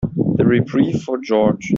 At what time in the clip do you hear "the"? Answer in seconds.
0.35-0.43